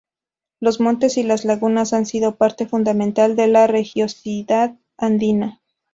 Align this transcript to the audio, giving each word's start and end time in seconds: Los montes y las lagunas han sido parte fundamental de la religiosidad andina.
Los 0.59 0.79
montes 0.79 1.17
y 1.17 1.21
las 1.21 1.45
lagunas 1.45 1.93
han 1.93 2.07
sido 2.07 2.35
parte 2.35 2.65
fundamental 2.65 3.35
de 3.35 3.45
la 3.45 3.67
religiosidad 3.67 4.75
andina. 4.97 5.61